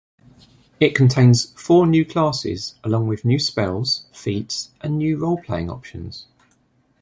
It 0.79 0.95
contains 0.95 1.51
four 1.51 1.85
new 1.85 2.03
classes, 2.07 2.73
along 2.83 3.05
with 3.07 3.23
new 3.23 3.37
spells, 3.37 4.07
feats, 4.11 4.71
and 4.81 4.97
new 4.97 5.15
role-playing 5.19 5.69
options. 5.69 6.25